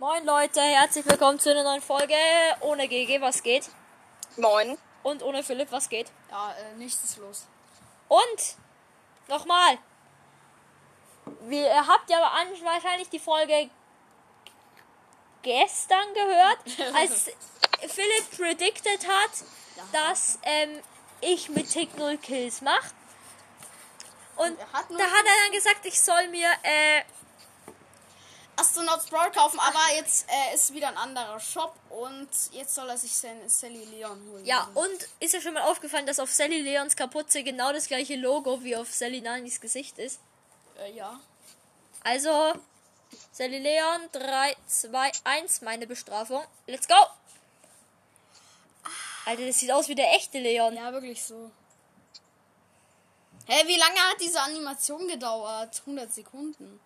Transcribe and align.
Moin 0.00 0.24
Leute, 0.24 0.60
herzlich 0.60 1.04
willkommen 1.06 1.40
zu 1.40 1.50
einer 1.50 1.64
neuen 1.64 1.82
Folge 1.82 2.14
ohne 2.60 2.86
GG, 2.86 3.20
was 3.20 3.42
geht? 3.42 3.68
Moin. 4.36 4.78
Und 5.02 5.24
ohne 5.24 5.42
Philipp, 5.42 5.72
was 5.72 5.88
geht? 5.88 6.06
Ja, 6.30 6.52
äh, 6.52 6.76
nichts 6.76 7.02
ist 7.02 7.16
los. 7.16 7.48
Und 8.06 8.56
nochmal, 9.26 9.76
wir, 11.48 11.66
ihr 11.66 11.84
habt 11.88 12.08
ja 12.10 12.20
wahrscheinlich 12.20 13.08
die 13.08 13.18
Folge 13.18 13.70
gestern 15.42 16.14
gehört, 16.14 16.58
als 16.94 17.32
Philipp 17.80 18.30
predicted 18.36 19.04
hat, 19.08 19.30
dass 19.90 20.38
ähm, 20.44 20.80
ich 21.22 21.48
mit 21.48 21.72
Tick 21.72 21.98
0 21.98 22.18
Kills 22.18 22.60
mache. 22.60 22.94
Und 24.36 24.56
er 24.60 24.72
hat 24.72 24.90
da 24.90 25.04
hat 25.04 25.24
er 25.24 25.44
dann 25.44 25.52
gesagt, 25.52 25.84
ich 25.86 26.00
soll 26.00 26.28
mir 26.28 26.48
äh, 26.62 27.02
Astronauts 28.58 29.06
Brawl 29.06 29.30
kaufen, 29.30 29.58
aber 29.60 29.78
jetzt 29.96 30.26
äh, 30.28 30.54
ist 30.54 30.74
wieder 30.74 30.88
ein 30.88 30.96
anderer 30.96 31.38
Shop 31.38 31.74
und 31.90 32.28
jetzt 32.52 32.74
soll 32.74 32.88
er 32.88 32.98
sich 32.98 33.14
Sal- 33.14 33.48
Sally 33.48 33.84
Leon 33.84 34.20
holen. 34.30 34.44
Ja, 34.44 34.68
und 34.74 35.08
ist 35.20 35.32
ja 35.34 35.40
schon 35.40 35.54
mal 35.54 35.62
aufgefallen, 35.62 36.06
dass 36.06 36.18
auf 36.18 36.32
Sally 36.32 36.60
Leons 36.62 36.96
Kapuze 36.96 37.42
genau 37.44 37.72
das 37.72 37.86
gleiche 37.86 38.16
Logo 38.16 38.62
wie 38.64 38.74
auf 38.76 38.92
Sally 38.92 39.20
Nanis 39.20 39.60
Gesicht 39.60 39.98
ist. 39.98 40.18
Äh, 40.78 40.92
ja. 40.92 41.20
Also, 42.02 42.52
Sally 43.32 43.58
Leon, 43.58 44.00
3, 44.12 44.56
2, 44.66 45.12
1, 45.24 45.60
meine 45.62 45.86
Bestrafung. 45.86 46.44
Let's 46.66 46.88
go! 46.88 46.94
Alter, 49.26 49.46
das 49.46 49.58
sieht 49.58 49.70
aus 49.70 49.88
wie 49.88 49.94
der 49.94 50.12
echte 50.14 50.38
Leon. 50.40 50.74
Ja, 50.74 50.92
wirklich 50.92 51.22
so. 51.22 51.50
Hä, 53.46 53.66
wie 53.66 53.76
lange 53.78 53.98
hat 54.00 54.20
diese 54.20 54.40
Animation 54.40 55.06
gedauert? 55.06 55.80
100 55.80 56.12
Sekunden. 56.12 56.80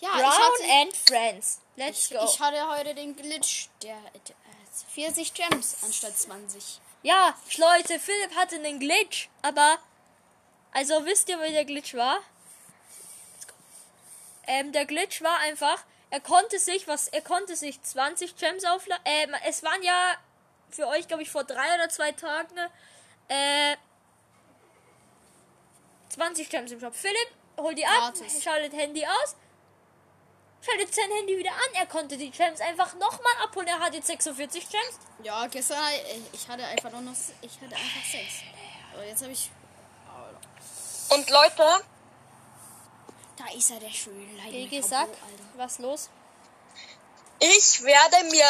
Ja, 0.00 0.10
Brown 0.10 0.20
ich 0.20 0.38
hatte, 0.38 0.72
and 0.80 0.96
Friends. 0.96 1.60
Let's 1.76 2.10
ich, 2.10 2.16
go. 2.16 2.24
ich 2.24 2.40
hatte 2.40 2.68
heute 2.68 2.94
den 2.94 3.16
Glitch, 3.16 3.68
der 3.82 3.96
äh, 3.96 4.90
40 4.92 5.34
Gems 5.34 5.76
anstatt 5.82 6.16
20. 6.16 6.80
ja, 7.02 7.34
Leute, 7.56 7.98
Philipp 7.98 8.34
hatte 8.36 8.56
einen 8.56 8.80
Glitch, 8.80 9.28
aber. 9.42 9.78
Also, 10.72 11.04
wisst 11.04 11.28
ihr, 11.28 11.40
wie 11.40 11.52
der 11.52 11.64
Glitch 11.64 11.94
war? 11.94 12.18
Ähm, 14.46 14.72
der 14.72 14.84
Glitch 14.84 15.22
war 15.22 15.38
einfach, 15.38 15.84
er 16.10 16.20
konnte 16.20 16.58
sich, 16.58 16.86
was, 16.86 17.08
er 17.08 17.22
konnte 17.22 17.56
sich 17.56 17.80
20 17.80 18.36
Gems 18.36 18.64
aufladen. 18.64 19.02
Ähm, 19.04 19.34
es 19.46 19.62
waren 19.62 19.82
ja 19.82 20.16
für 20.70 20.86
euch, 20.88 21.06
glaube 21.08 21.22
ich, 21.22 21.30
vor 21.30 21.44
drei 21.44 21.74
oder 21.76 21.88
zwei 21.88 22.12
Tagen, 22.12 22.56
äh, 23.28 23.76
20 26.10 26.48
Gems 26.50 26.72
im 26.72 26.80
Shop. 26.80 26.94
Philipp, 26.94 27.28
hol 27.56 27.74
die 27.74 27.86
ab, 27.86 28.14
Gratis. 28.14 28.42
schaltet 28.42 28.72
Handy 28.74 29.04
aus, 29.06 29.36
schaltet 30.64 30.94
sein 30.94 31.10
Handy 31.18 31.38
wieder 31.38 31.52
an. 31.52 31.74
Er 31.74 31.86
konnte 31.86 32.16
die 32.16 32.30
Gems 32.30 32.60
einfach 32.60 32.94
nochmal 32.94 33.32
abholen. 33.42 33.66
Er 33.68 33.80
hat 33.80 33.94
jetzt 33.94 34.06
46 34.06 34.68
Gems. 34.68 34.98
Ja, 35.22 35.46
gestern, 35.46 35.78
ich 36.32 36.48
hatte 36.48 36.64
einfach 36.64 36.90
nur 36.90 37.02
noch, 37.02 37.14
ich 37.40 37.52
hatte 37.60 37.74
einfach 37.74 38.10
6. 38.10 38.22
Aber 38.94 39.04
jetzt 39.04 39.22
habe 39.22 39.32
ich, 39.32 39.50
Und 41.10 41.28
Leute, 41.30 41.84
da 43.36 43.44
ist 43.56 43.70
er, 43.70 43.80
der 43.80 43.90
schöne 43.90 44.26
GG, 44.50 44.80
sag, 44.80 45.08
was 45.56 45.78
los? 45.78 46.08
ich 47.40 47.82
werde 47.82 48.24
mir 48.30 48.46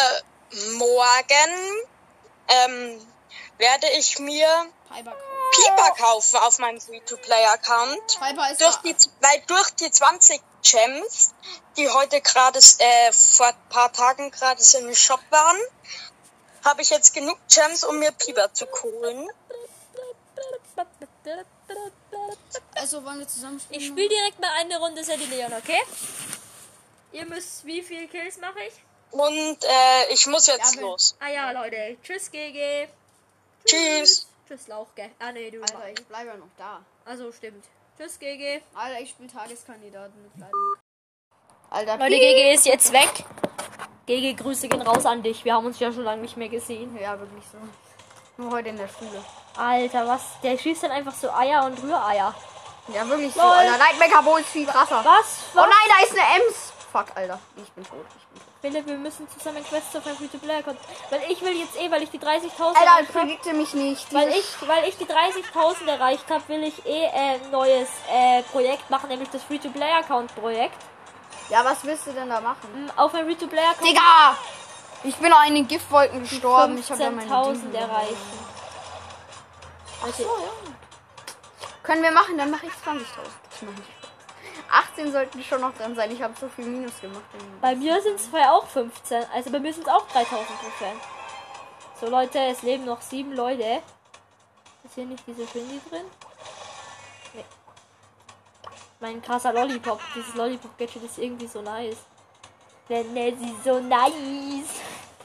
morgen 0.79 1.87
ähm, 2.49 3.07
werde 3.59 3.89
ich 3.99 4.19
mir 4.19 4.67
Piper, 4.89 5.17
Piper 5.55 5.95
kaufen 5.97 6.37
auf 6.39 6.59
meinem 6.59 6.81
Free-to-Play-Account. 6.81 8.19
Durch 8.59 8.77
die, 8.79 8.97
weil 9.21 9.43
durch 9.47 9.71
die 9.71 9.91
20 9.91 10.41
Gems, 10.63 11.35
die 11.77 11.89
heute 11.89 12.21
gerade 12.21 12.59
äh, 12.59 13.13
vor 13.13 13.47
ein 13.47 13.69
paar 13.69 13.93
Tagen 13.93 14.31
gerade 14.31 14.63
den 14.63 14.95
Shop 14.95 15.21
waren, 15.31 15.59
habe 16.65 16.83
ich 16.83 16.91
jetzt 16.91 17.15
genug 17.15 17.39
Gems, 17.49 17.85
um 17.85 17.99
mir 17.99 18.13
Piper 18.13 18.53
zu 18.53 18.67
holen. 18.83 19.29
Also 22.75 23.05
wollen 23.05 23.21
wir 23.21 23.29
zusammen 23.29 23.61
spielen? 23.61 23.81
Ich 23.81 23.87
spiele 23.87 24.09
direkt 24.09 24.41
mal 24.41 24.51
eine 24.59 24.79
Runde 24.79 25.05
Sally 25.05 25.25
Leon, 25.27 25.53
okay? 25.53 25.81
Ihr 27.13 27.27
müsst, 27.27 27.65
wie 27.65 27.83
viele 27.83 28.09
Kills 28.09 28.39
mache 28.39 28.65
ich? 28.65 28.75
Und 29.13 29.65
äh, 29.65 30.13
ich 30.13 30.27
muss 30.27 30.49
jetzt 30.49 30.75
Ja, 30.75 30.81
los. 30.81 31.17
Ah 31.21 31.29
ja, 31.29 31.51
Leute. 31.53 31.97
Tschüss, 32.03 32.31
GG. 32.31 32.89
Tschüss. 33.65 33.77
Tschüss, 34.01 34.27
Lauchge. 34.69 35.11
Ah, 35.19 35.33
nee, 35.33 35.51
du. 35.51 35.61
Alter, 35.61 35.91
ich 35.91 36.07
bleibe 36.07 36.29
ja 36.29 36.37
noch 36.37 36.49
da. 36.57 36.81
Also, 37.05 37.31
stimmt. 37.33 37.65
Tschüss, 37.99 38.19
GG. 38.19 38.63
Alter, 38.75 39.01
ich 39.01 39.11
spiele 39.11 39.31
Tageskandidaten 39.31 40.15
mit. 40.23 40.47
Alter, 41.71 41.99
Leute, 41.99 42.17
GG 42.17 42.55
ist 42.55 42.67
jetzt 42.67 42.93
weg. 42.93 43.25
GG, 44.07 44.35
Grüße 44.35 44.69
gehen 44.69 44.83
raus 44.83 45.07
an 45.07 45.23
dich. 45.23 45.45
Wir 45.45 45.55
haben 45.55 45.67
uns 45.67 45.79
ja 45.81 45.93
schon 45.93 46.05
lange 46.05 46.23
nicht 46.23 46.37
mehr 46.37 46.49
gesehen. 46.49 46.97
Ja, 47.01 47.19
wirklich 47.19 47.45
so. 47.51 47.59
Nur 48.37 48.53
heute 48.53 48.71
in 48.71 48.77
der 48.77 48.89
Schule. 48.89 49.25
Alter, 49.57 50.07
was? 50.07 50.23
Der 50.43 50.59
schießt 50.59 50.83
dann 50.83 50.91
einfach 50.91 51.15
so 51.15 51.31
Eier 51.31 51.65
und 51.65 51.83
Rühreier. 51.83 52.35
Ja, 52.89 53.09
wirklich 53.09 53.33
so. 53.33 53.41
Lol. 53.41 53.51
Alter, 53.51 53.79
Nightmaker 53.79 54.23
Bo 54.23 54.37
ist 54.37 54.49
viel 54.49 54.67
krasser. 54.67 55.05
Was? 55.05 55.45
Oh 55.53 55.59
was? 55.59 55.67
nein, 55.67 55.89
da 55.89 56.05
ist 56.05 56.13
eine 56.13 56.43
Ems. 56.43 56.73
Fuck, 56.93 57.07
Alter. 57.17 57.41
Ich 57.57 57.73
bin 57.73 57.85
tot. 57.85 58.07
Ich 58.17 58.27
bin 58.27 58.41
tot. 58.41 58.54
Philipp, 58.65 58.87
wir 58.87 58.97
müssen 58.97 59.29
zusammen 59.29 59.63
Quests 59.63 59.95
auf 59.95 60.07
ein 60.07 60.17
Free-to-Play 60.17 60.63
kommen. 60.63 60.79
Weil 61.11 61.21
ich 61.31 61.43
will 61.43 61.53
jetzt 61.53 61.79
eh, 61.79 61.91
weil 61.91 62.03
ich 62.03 62.09
die 62.09 62.19
30.000 62.19 62.61
Alter, 62.61 62.81
erreicht 62.81 63.13
predikte 63.13 63.53
mich 63.53 63.75
nicht. 63.75 64.15
weil 64.15 64.31
ich, 64.31 64.47
weil 64.67 64.89
ich 64.89 64.97
die 64.97 65.05
30.000 65.05 65.87
erreicht 65.87 66.25
habe, 66.31 66.49
will 66.49 66.65
ich 66.65 66.87
eh 66.87 67.05
äh, 67.05 67.35
ein 67.35 67.51
neues 67.51 67.91
äh, 68.11 68.43
Projekt 68.45 68.89
machen, 68.89 69.11
nämlich 69.11 69.29
das 69.29 69.43
Free-to-Play-Account-Projekt. 69.43 70.79
Ja, 71.51 71.63
was 71.63 71.85
willst 71.85 72.07
du 72.07 72.13
denn 72.13 72.31
da 72.31 72.41
machen? 72.41 72.67
Ähm, 72.75 72.91
Auf 72.97 73.13
ein 73.13 73.27
Free-to-Play-Account 73.27 73.87
Digga! 73.87 74.39
Ich 75.03 75.17
bin 75.17 75.31
auch 75.31 75.47
in 75.47 75.57
den 75.57 75.69
Giftwolken 75.69 76.23
gestorben. 76.23 76.79
Ich 76.79 76.91
habe 76.91 77.03
ja 77.03 77.11
meine 77.11 77.31
15.000 77.31 77.53
Dinge 77.61 77.77
erreichen. 77.77 78.17
Ach 80.03 80.15
so, 80.15 80.23
ja. 80.23 80.73
Können 81.83 82.03
wir 82.03 82.13
machen, 82.13 82.39
dann 82.39 82.51
mache 82.51 82.65
ich 82.65 82.73
20.000. 82.73 83.03
Das 83.51 83.61
mache 83.61 83.75
ich. 83.79 84.04
18 84.71 85.13
sollten 85.13 85.43
schon 85.43 85.61
noch 85.61 85.75
dran 85.75 85.95
sein. 85.95 86.11
Ich 86.11 86.23
habe 86.23 86.35
so 86.39 86.49
viel 86.49 86.65
Minus 86.65 87.01
gemacht. 87.01 87.23
Bei 87.61 87.75
mir 87.75 88.01
sind 88.03 88.17
es 88.17 88.29
auch 88.33 88.67
15. 88.67 89.25
Also 89.33 89.51
bei 89.51 89.61
mir 89.61 89.73
sind 89.73 89.87
es 89.87 89.93
auch 89.93 90.07
3000 90.09 90.49
Prozent. 90.61 91.01
So 92.01 92.09
Leute, 92.09 92.39
es 92.39 92.63
leben 92.63 92.85
noch 92.85 93.01
sieben 93.01 93.33
Leute. 93.33 93.83
Ist 94.85 94.95
hier 94.95 95.07
nicht 95.07 95.25
diese 95.27 95.47
Shindy 95.47 95.81
drin? 95.89 96.05
Nee. 97.35 97.45
Mein 99.01 99.23
krasser 99.23 99.53
Lollipop. 99.53 100.01
Dieses 100.15 100.35
Lollipop-Gadget 100.35 101.05
ist 101.05 101.19
irgendwie 101.19 101.47
so 101.47 101.63
nice. 101.63 101.97
Wenn 102.89 103.17
er 103.17 103.37
sie 103.37 103.55
so 103.65 103.81
nice. 103.81 104.81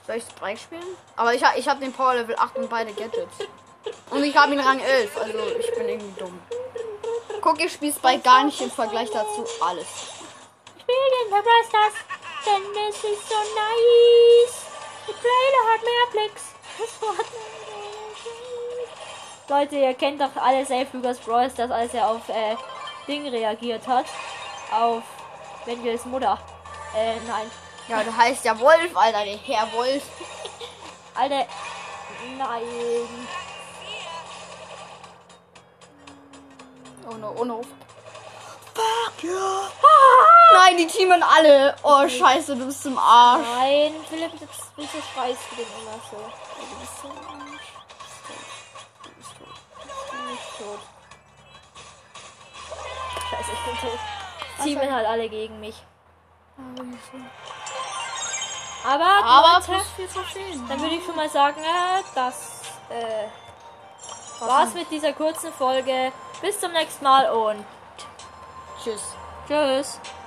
Soll 0.07 0.17
ich 0.17 0.23
Sprite 0.23 0.57
spielen? 0.59 0.97
Aber 1.15 1.33
ich, 1.33 1.43
ich 1.57 1.67
habe 1.67 1.79
den 1.79 1.91
Power 1.91 2.15
Level 2.15 2.35
8 2.37 2.57
und 2.57 2.69
beide 2.69 2.93
Gadgets. 2.93 3.37
Und 4.09 4.23
ich 4.23 4.35
habe 4.35 4.53
ihn 4.53 4.59
Rang 4.59 4.79
11. 4.79 5.17
Also 5.17 5.37
ich 5.59 5.75
bin 5.75 5.89
irgendwie 5.89 6.19
dumm. 6.19 6.39
Guck, 7.49 7.65
ich 7.65 7.73
spiele 7.73 7.91
Sprite 7.91 8.19
gar 8.19 8.43
nicht 8.43 8.61
im 8.61 8.69
Vergleich 8.69 9.09
dazu 9.09 9.43
alles. 9.59 9.87
Spielen 10.81 11.31
bei 11.31 11.41
Brawl 11.41 11.63
Stars, 11.67 11.95
denn 12.45 12.61
es 12.87 12.95
ist 12.95 13.27
so 13.27 13.35
nice. 13.55 14.65
Der 15.07 15.15
Trailer 15.15 15.63
hat 15.73 15.81
mehr 15.81 16.05
Klicks. 16.11 16.43
Das 19.47 19.49
Leute, 19.49 19.77
ihr 19.77 19.95
kennt 19.95 20.21
doch 20.21 20.35
alle 20.35 20.63
Safe 20.63 20.85
Lukas 20.93 21.17
Brawl 21.17 21.49
Stars, 21.49 21.71
als 21.71 21.91
er 21.95 22.07
auf 22.11 22.29
äh, 22.29 22.55
Ding 23.07 23.27
reagiert 23.27 23.87
hat. 23.87 24.05
Auf 24.71 25.01
Wendels 25.65 26.05
Mutter. 26.05 26.37
Äh, 26.95 27.15
nein. 27.27 27.49
Ja, 27.87 28.03
du 28.03 28.15
heißt 28.15 28.45
ja 28.45 28.59
Wolf, 28.59 28.91
Alter, 28.95 29.25
der 29.25 29.37
Herr 29.37 29.73
Wolf. 29.73 30.03
Alter. 31.15 31.47
Nein. 32.37 33.27
Oh 37.11 37.17
no, 37.17 37.33
oh 37.37 37.43
no. 37.43 37.61
Fuck 38.75 39.23
ja. 39.23 39.69
Nein, 40.53 40.77
die 40.77 40.85
teamen 40.85 41.23
alle. 41.23 41.75
Oh, 41.81 42.07
scheiße, 42.07 42.55
du 42.55 42.65
bist 42.67 42.83
zum 42.83 42.97
Arsch. 42.97 43.47
Nein, 43.55 43.95
Philipp, 44.07 44.31
das, 44.39 44.49
wieso 44.75 44.97
schreist 45.13 45.39
du 45.49 45.55
denn 45.55 45.65
immer 45.81 45.99
so? 46.09 46.17
Du 46.17 46.79
bist 46.79 47.01
zum 47.01 47.11
Arsch. 47.11 47.67
Du 49.03 49.09
bist 49.09 49.31
nicht 50.29 50.57
tot. 50.57 50.79
Scheiße, 53.29 53.51
ich 53.53 53.65
bin 53.65 53.89
tot. 53.89 53.99
Teamen 54.63 54.93
halt 54.93 55.07
alle 55.07 55.29
gegen 55.29 55.59
mich. 55.59 55.75
Aber, 58.85 59.05
Aber 59.05 59.53
Leute, 59.55 59.71
plus 59.71 59.87
4 59.95 60.09
zu 60.09 60.19
10. 60.33 60.67
dann 60.67 60.81
würde 60.81 60.95
ich 60.95 61.05
schon 61.05 61.15
mal 61.15 61.29
sagen, 61.29 61.61
äh, 61.61 62.03
das 62.13 62.61
äh, 62.89 63.27
war's 64.45 64.73
mit 64.73 64.91
dieser 64.91 65.13
kurzen 65.13 65.51
Folge. 65.53 66.11
Bis 66.41 66.59
zum 66.59 66.71
nächsten 66.71 67.03
Mal 67.03 67.29
und 67.31 67.65
Tschüss. 68.81 69.01
tschüss. 69.47 69.99